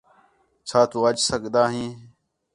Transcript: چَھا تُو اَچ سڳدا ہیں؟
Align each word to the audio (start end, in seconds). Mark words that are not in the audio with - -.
چَھا 0.67 0.81
تُو 0.89 0.97
اَچ 1.09 1.17
سڳدا 1.29 1.63
ہیں؟ 1.73 1.91